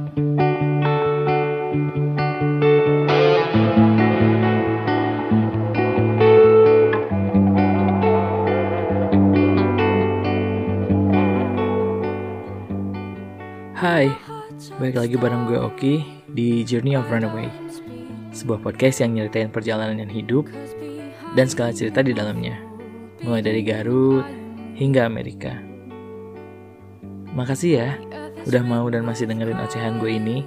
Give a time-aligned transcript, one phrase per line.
[0.00, 0.08] Hai,
[14.80, 15.94] balik lagi bareng gue Oki
[16.32, 17.52] di Journey of Runaway
[18.32, 20.48] Sebuah podcast yang nyeritain perjalanan hidup
[21.36, 22.56] dan segala cerita di dalamnya
[23.20, 24.24] Mulai dari Garut
[24.80, 25.60] hingga Amerika.
[27.36, 28.00] Makasih ya,
[28.48, 30.44] udah mau dan masih dengerin ocehan gue ini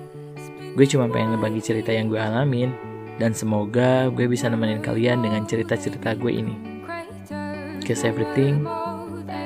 [0.73, 2.73] Gue cuma pengen ngebagi cerita yang gue alamin
[3.21, 6.55] Dan semoga gue bisa nemenin kalian dengan cerita-cerita gue ini
[7.85, 8.65] Cause everything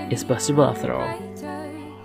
[0.07, 1.27] is possible after all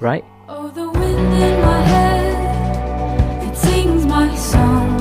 [0.02, 0.24] Right?
[0.48, 4.98] Oh, the wind in my head, it sings my song.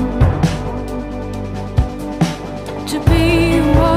[2.86, 3.91] To be one,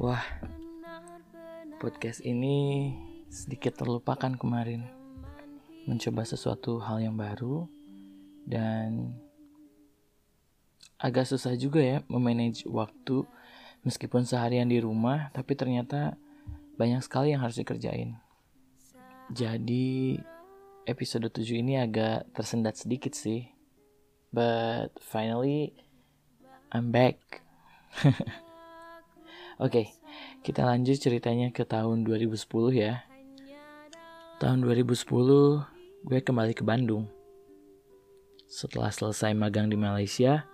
[0.00, 0.24] Wah,
[1.76, 2.88] podcast ini
[3.28, 4.88] sedikit terlupakan kemarin.
[5.84, 7.68] Mencoba sesuatu hal yang baru
[8.48, 9.12] dan
[10.96, 13.28] agak susah juga ya memanage waktu
[13.84, 16.16] meskipun seharian di rumah tapi ternyata
[16.80, 18.16] banyak sekali yang harus dikerjain.
[19.28, 20.16] Jadi
[20.88, 23.52] episode 7 ini agak tersendat sedikit sih.
[24.32, 25.76] But finally
[26.72, 27.44] I'm back.
[29.60, 29.92] Oke,
[30.40, 32.32] kita lanjut ceritanya ke tahun 2010
[32.72, 33.04] ya.
[34.40, 35.04] Tahun 2010
[36.08, 37.04] gue kembali ke Bandung.
[38.48, 40.48] Setelah selesai magang di Malaysia,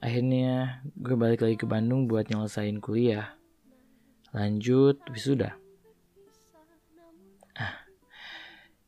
[0.00, 3.36] akhirnya gue balik lagi ke Bandung buat nyelesain kuliah.
[4.32, 5.60] Lanjut wisuda.
[7.60, 7.84] Ah,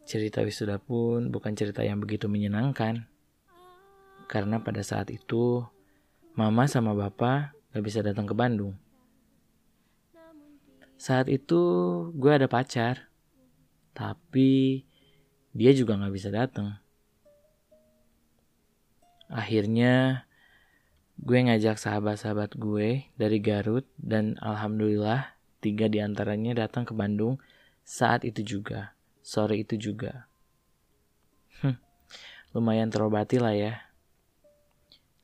[0.08, 3.04] cerita wisuda pun bukan cerita yang begitu menyenangkan.
[4.32, 5.60] Karena pada saat itu,
[6.32, 8.85] mama sama bapak gak bisa datang ke Bandung.
[10.96, 11.60] Saat itu
[12.16, 13.12] gue ada pacar,
[13.92, 14.84] tapi
[15.52, 16.80] dia juga gak bisa datang.
[19.28, 20.24] Akhirnya
[21.16, 27.40] gue ngajak sahabat-sahabat gue dari Garut dan alhamdulillah tiga di antaranya datang ke Bandung
[27.84, 30.28] saat itu juga, sore itu juga.
[32.56, 33.84] Lumayan terobati lah ya.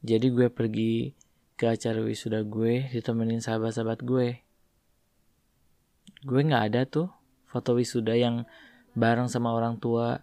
[0.02, 1.14] Jadi gue pergi
[1.54, 4.42] ke acara wisuda gue ditemenin sahabat-sahabat gue.
[6.22, 7.10] Gue nggak ada tuh
[7.50, 8.46] foto wisuda yang
[8.94, 10.22] bareng sama orang tua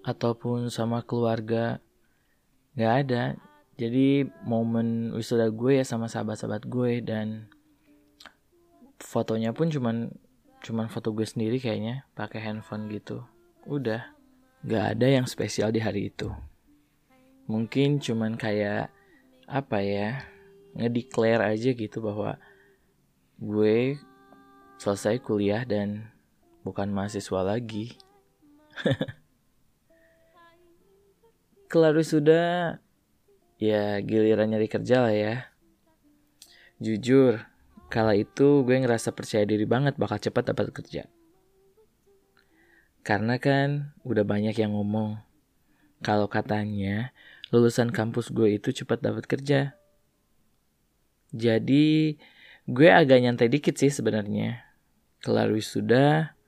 [0.00, 1.78] ataupun sama keluarga.
[2.72, 3.22] Nggak ada.
[3.76, 7.52] Jadi momen wisuda gue ya sama sahabat-sahabat gue dan
[8.96, 10.08] fotonya pun cuman
[10.64, 13.28] cuman foto gue sendiri kayaknya pakai handphone gitu.
[13.68, 14.08] Udah,
[14.64, 16.32] nggak ada yang spesial di hari itu.
[17.46, 18.88] Mungkin cuman kayak
[19.46, 20.24] apa ya
[20.74, 22.40] ngedeclare aja gitu bahwa
[23.38, 24.00] gue
[24.76, 26.12] selesai kuliah dan
[26.66, 27.96] bukan mahasiswa lagi.
[31.70, 32.76] Kelar wisuda
[33.56, 35.50] ya giliran nyari kerja lah ya.
[36.76, 37.40] Jujur,
[37.88, 41.08] kala itu gue ngerasa percaya diri banget bakal cepat dapat kerja.
[43.06, 45.22] Karena kan udah banyak yang ngomong
[46.02, 47.14] kalau katanya
[47.54, 49.78] lulusan kampus gue itu cepat dapat kerja.
[51.30, 52.18] Jadi
[52.66, 54.65] gue agak nyantai dikit sih sebenarnya.
[55.26, 56.38] Kelar wisuda,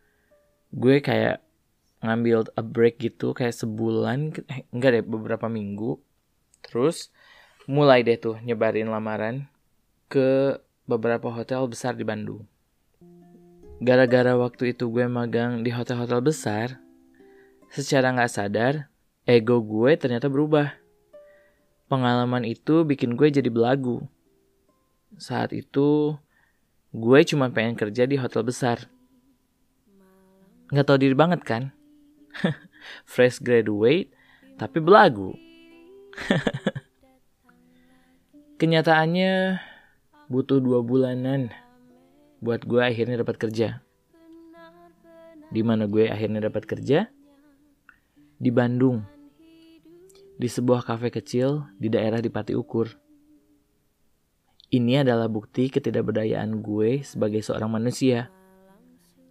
[0.70, 1.42] gue kayak
[1.98, 5.98] ngambil a break gitu kayak sebulan, eh, enggak deh beberapa minggu.
[6.62, 7.10] Terus
[7.66, 9.50] mulai deh tuh nyebarin lamaran
[10.06, 12.46] ke beberapa hotel besar di Bandung.
[13.82, 16.78] Gara-gara waktu itu gue magang di hotel-hotel besar,
[17.74, 18.90] secara nggak sadar,
[19.26, 20.70] ego gue ternyata berubah.
[21.90, 24.06] Pengalaman itu bikin gue jadi belagu.
[25.18, 26.14] Saat itu,
[26.98, 28.90] gue cuma pengen kerja di hotel besar.
[30.74, 31.70] Nggak tau diri banget kan?
[33.12, 34.10] Fresh graduate,
[34.58, 35.38] tapi belagu.
[38.58, 39.62] Kenyataannya
[40.26, 41.54] butuh dua bulanan
[42.42, 43.78] buat gue akhirnya dapat kerja.
[45.48, 47.06] Di mana gue akhirnya dapat kerja?
[48.38, 49.06] Di Bandung.
[50.38, 53.07] di sebuah kafe kecil di daerah di Pati Ukur.
[54.68, 58.28] Ini adalah bukti ketidakberdayaan gue sebagai seorang manusia.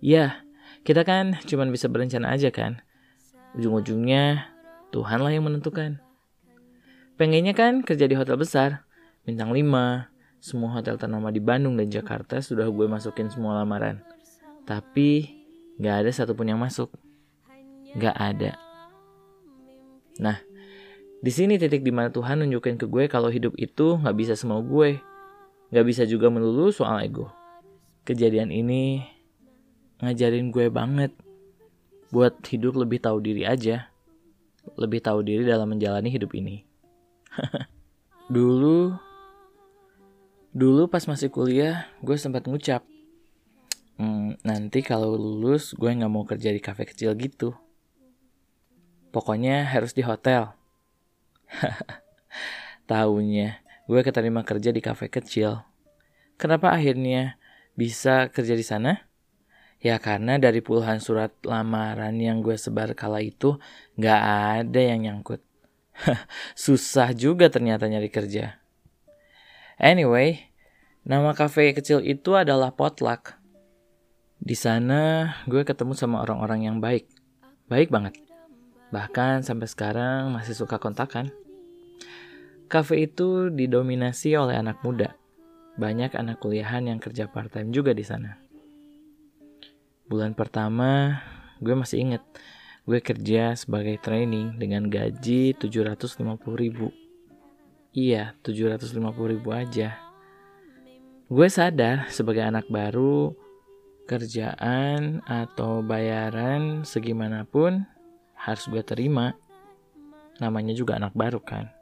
[0.01, 0.41] Ya,
[0.81, 2.81] kita kan cuma bisa berencana aja kan.
[3.53, 4.49] Ujung-ujungnya
[4.89, 6.01] Tuhanlah yang menentukan.
[7.21, 8.85] Pengennya kan kerja di hotel besar,
[9.29, 10.09] bintang 5,
[10.41, 14.01] semua hotel ternama di Bandung dan Jakarta sudah gue masukin semua lamaran.
[14.65, 15.37] Tapi
[15.77, 16.89] gak ada satupun yang masuk.
[17.97, 18.57] Gak ada.
[20.17, 20.41] Nah,
[21.21, 24.65] di sini titik di mana Tuhan nunjukin ke gue kalau hidup itu gak bisa semau
[24.65, 24.97] gue.
[25.67, 27.27] Gak bisa juga melulu soal ego.
[28.07, 29.03] Kejadian ini
[29.99, 31.11] ngajarin gue banget
[32.07, 33.91] buat hidup lebih tahu diri aja.
[34.79, 36.63] Lebih tahu diri dalam menjalani hidup ini.
[38.35, 38.95] dulu,
[40.55, 42.83] dulu pas masih kuliah, gue sempat ngucap,
[43.99, 47.51] hmm, nanti kalau lulus gue nggak mau kerja di kafe kecil gitu.
[49.11, 50.55] Pokoknya harus di hotel.
[52.91, 55.63] Tahunya gue keterima kerja di kafe kecil.
[56.35, 57.39] Kenapa akhirnya
[57.73, 59.07] bisa kerja di sana?
[59.79, 63.57] Ya karena dari puluhan surat lamaran yang gue sebar kala itu
[63.95, 64.21] gak
[64.61, 65.41] ada yang nyangkut.
[66.53, 68.59] Susah juga ternyata nyari kerja.
[69.77, 70.49] Anyway,
[71.05, 73.37] nama kafe kecil itu adalah Potluck.
[74.37, 77.09] Di sana gue ketemu sama orang-orang yang baik.
[77.69, 78.17] Baik banget.
[78.89, 81.29] Bahkan sampai sekarang masih suka kontakan.
[82.67, 85.15] Cafe itu didominasi oleh anak muda.
[85.79, 88.35] Banyak anak kuliahan yang kerja part-time juga di sana.
[90.03, 91.15] Bulan pertama,
[91.63, 92.23] gue masih inget.
[92.83, 96.27] Gue kerja sebagai training dengan gaji 750
[96.59, 96.91] ribu.
[97.95, 98.99] Iya, 750
[99.31, 99.95] ribu aja.
[101.31, 103.31] Gue sadar sebagai anak baru,
[104.11, 107.87] kerjaan atau bayaran segimanapun
[108.35, 109.39] harus gue terima.
[110.43, 111.76] Namanya juga anak baru kan.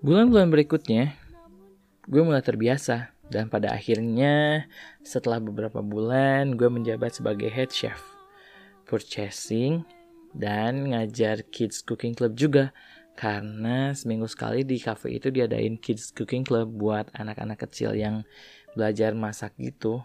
[0.00, 1.12] Bulan-bulan berikutnya,
[2.08, 3.12] gue mulai terbiasa.
[3.28, 4.64] Dan pada akhirnya,
[5.04, 8.00] setelah beberapa bulan, gue menjabat sebagai head chef.
[8.88, 9.84] Purchasing
[10.32, 12.72] dan ngajar kids cooking club juga.
[13.12, 18.24] Karena seminggu sekali di cafe itu diadain kids cooking club buat anak-anak kecil yang
[18.72, 20.00] belajar masak gitu.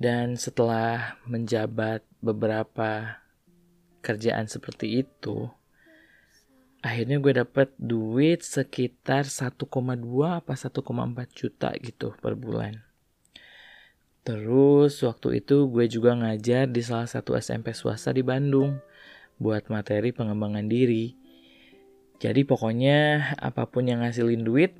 [0.00, 3.20] Dan setelah menjabat beberapa
[4.00, 5.52] kerjaan seperti itu,
[6.84, 9.56] akhirnya gue dapet duit sekitar 1,2
[10.28, 10.84] apa 1,4
[11.32, 12.84] juta gitu per bulan.
[14.20, 18.84] Terus waktu itu gue juga ngajar di salah satu SMP swasta di Bandung
[19.40, 21.16] buat materi pengembangan diri.
[22.20, 24.76] Jadi pokoknya apa pun yang ngasilin duit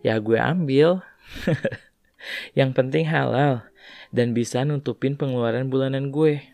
[0.00, 1.04] ya gue ambil.
[2.58, 3.64] yang penting halal
[4.08, 6.44] dan bisa nutupin pengeluaran bulanan gue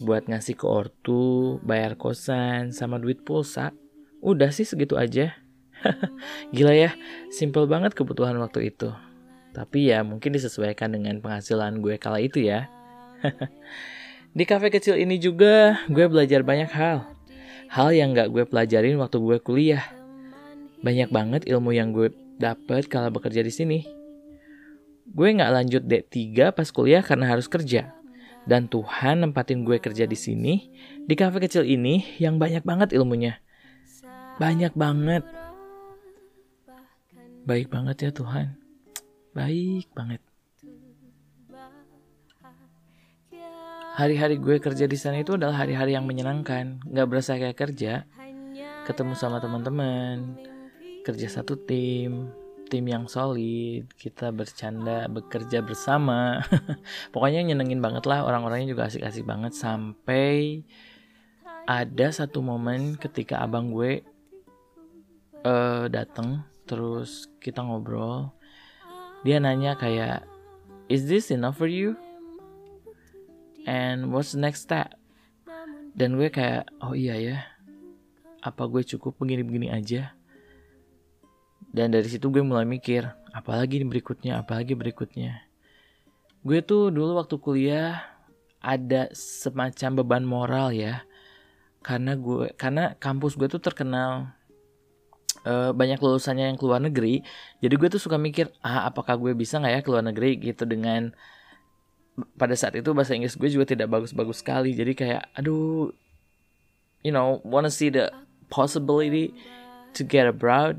[0.00, 3.76] buat ngasih ke ortu, bayar kosan, sama duit pulsa.
[4.24, 5.36] Udah sih segitu aja.
[6.56, 6.90] Gila ya,
[7.28, 8.88] simple banget kebutuhan waktu itu.
[9.52, 12.72] Tapi ya mungkin disesuaikan dengan penghasilan gue kala itu ya.
[14.36, 17.04] Di kafe kecil ini juga gue belajar banyak hal.
[17.70, 19.84] Hal yang gak gue pelajarin waktu gue kuliah.
[20.80, 22.08] Banyak banget ilmu yang gue
[22.40, 23.78] dapet kalau bekerja di sini.
[25.10, 27.99] Gue gak lanjut D3 pas kuliah karena harus kerja.
[28.48, 30.72] Dan Tuhan nempatin gue kerja di sini,
[31.04, 33.36] di kafe kecil ini yang banyak banget ilmunya.
[34.40, 35.24] Banyak banget.
[37.44, 38.56] Baik banget ya Tuhan.
[39.36, 40.20] Baik banget.
[44.00, 46.80] Hari-hari gue kerja di sana itu adalah hari-hari yang menyenangkan.
[46.88, 48.08] Gak berasa kayak kerja.
[48.88, 50.40] Ketemu sama teman-teman.
[51.04, 52.39] Kerja satu tim
[52.70, 56.46] tim yang solid, kita bercanda, bekerja bersama.
[57.12, 60.62] Pokoknya nyenengin banget lah, orang-orangnya juga asik-asik banget sampai
[61.66, 64.06] ada satu momen ketika abang gue
[65.42, 68.30] uh, datang terus kita ngobrol.
[69.26, 70.24] Dia nanya kayak
[70.86, 71.98] is this enough for you?
[73.66, 74.94] And what's the next step?
[75.92, 77.38] Dan gue kayak oh iya ya.
[78.40, 80.16] Apa gue cukup begini-begini aja?
[81.70, 85.46] Dan dari situ gue mulai mikir, apalagi berikutnya, apalagi berikutnya.
[86.42, 88.02] Gue tuh dulu waktu kuliah
[88.58, 91.06] ada semacam beban moral ya.
[91.80, 94.34] Karena gue karena kampus gue tuh terkenal
[95.46, 97.22] uh, banyak lulusannya yang keluar negeri.
[97.62, 101.14] Jadi gue tuh suka mikir, ah apakah gue bisa nggak ya keluar negeri gitu dengan
[102.36, 104.74] pada saat itu bahasa Inggris gue juga tidak bagus-bagus sekali.
[104.74, 105.94] Jadi kayak aduh
[107.00, 108.12] you know, wanna see the
[108.50, 109.32] possibility
[109.94, 110.76] to get abroad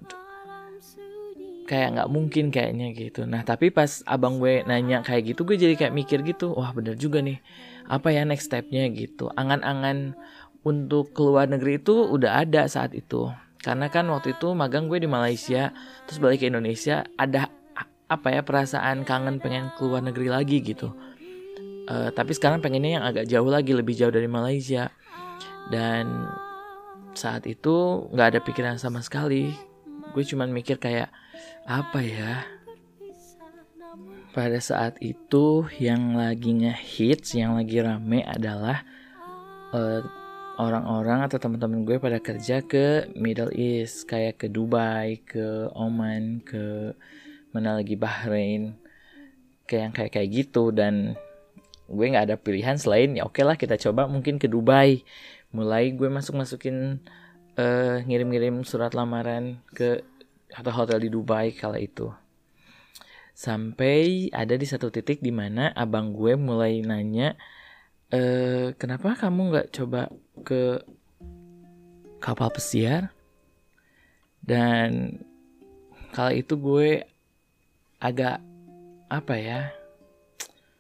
[1.71, 3.23] kayak nggak mungkin kayaknya gitu.
[3.23, 6.99] Nah tapi pas abang gue nanya kayak gitu, gue jadi kayak mikir gitu, wah bener
[6.99, 7.39] juga nih.
[7.87, 9.31] Apa ya next stepnya gitu.
[9.39, 10.19] Angan-angan
[10.67, 13.31] untuk keluar negeri itu udah ada saat itu.
[13.61, 15.69] karena kan waktu itu magang gue di Malaysia
[16.09, 17.45] terus balik ke Indonesia ada
[18.09, 20.91] apa ya perasaan kangen pengen keluar negeri lagi gitu
[21.87, 24.89] uh, tapi sekarang pengennya yang agak jauh lagi lebih jauh dari Malaysia
[25.71, 26.27] dan
[27.13, 29.53] saat itu nggak ada pikiran sama sekali
[30.11, 31.13] gue cuman mikir kayak
[31.65, 32.47] apa ya?
[34.31, 38.87] Pada saat itu yang lagi ngehits yang lagi rame adalah
[39.71, 40.07] orang
[40.59, 46.95] orang-orang atau teman-teman gue pada kerja ke Middle East kayak ke Dubai ke Oman ke
[47.51, 48.77] mana lagi Bahrain.
[49.67, 51.15] Kayak yang kayak kayak gitu dan
[51.91, 55.03] gue nggak ada pilihan selain ya oke lah kita coba mungkin ke Dubai.
[55.51, 57.03] Mulai gue masuk masukin
[57.59, 60.03] uh, ngirim-ngirim surat lamaran ke
[60.55, 62.11] hotel-hotel di Dubai kala itu
[63.41, 67.33] Sampai ada di satu titik di mana abang gue mulai nanya,
[68.11, 68.21] e,
[68.77, 70.13] kenapa kamu nggak coba
[70.45, 70.83] ke
[72.21, 73.09] kapal pesiar?
[74.45, 75.17] Dan
[76.13, 77.01] kala itu gue
[77.97, 78.43] agak
[79.09, 79.73] apa ya,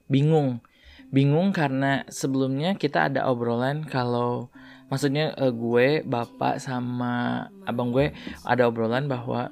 [0.05, 0.61] bingung,
[1.09, 4.53] bingung karena sebelumnya kita ada obrolan kalau
[4.91, 8.11] maksudnya uh, gue bapak sama abang gue
[8.43, 9.47] ada obrolan bahwa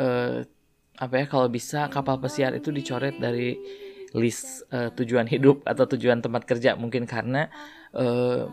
[0.00, 0.40] uh,
[1.00, 3.56] apa ya kalau bisa kapal pesiar itu dicoret dari
[4.16, 6.74] list uh, tujuan hidup atau tujuan tempat kerja.
[6.74, 7.52] Mungkin karena
[7.94, 8.48] uh,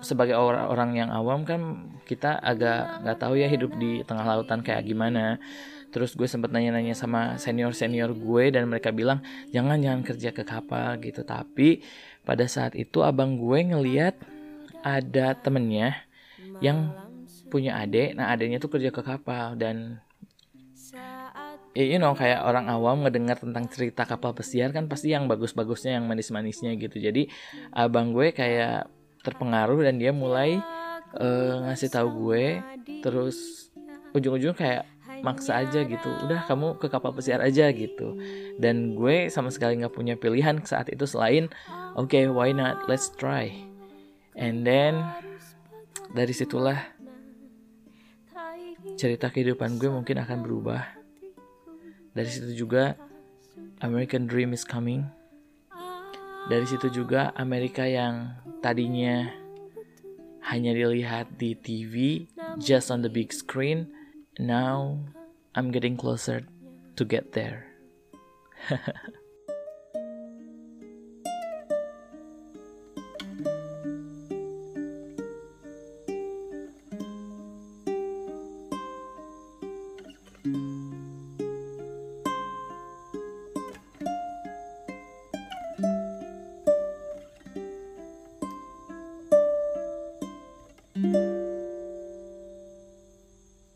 [0.00, 4.84] sebagai orang-orang yang awam kan kita agak nggak tahu ya hidup di tengah lautan kayak
[4.88, 5.38] gimana.
[5.88, 10.42] Terus gue sempat nanya-nanya sama senior senior gue dan mereka bilang jangan jangan kerja ke
[10.44, 11.24] kapal gitu.
[11.24, 11.80] Tapi
[12.28, 14.18] pada saat itu abang gue ngeliat
[14.84, 15.96] ada temennya
[16.60, 16.92] yang
[17.48, 20.04] punya adik nah adiknya tuh kerja ke kapal dan
[20.92, 26.00] ya you know kayak orang awam ngedengar tentang cerita kapal pesiar kan pasti yang bagus-bagusnya
[26.00, 26.98] yang manis-manisnya gitu.
[26.98, 27.30] Jadi
[27.70, 28.88] abang gue kayak
[29.22, 30.58] terpengaruh dan dia mulai
[31.18, 32.62] uh, ngasih tahu gue
[33.04, 33.68] terus
[34.16, 38.18] ujung-ujung kayak maksa aja gitu udah kamu ke kapal pesiar aja gitu.
[38.58, 41.50] Dan gue sama sekali nggak punya pilihan saat itu selain
[41.98, 42.86] oke okay, why not?
[42.86, 43.52] Let's try.
[44.38, 45.02] And then
[46.14, 46.97] dari situlah
[48.98, 50.98] cerita kehidupan gue mungkin akan berubah
[52.18, 52.98] dari situ juga
[53.78, 55.06] American Dream is coming.
[56.50, 59.30] Dari situ juga Amerika yang tadinya
[60.50, 62.26] hanya dilihat di TV,
[62.58, 63.86] just on the big screen,
[64.34, 64.98] now
[65.54, 66.42] I'm getting closer
[66.98, 67.70] to get there.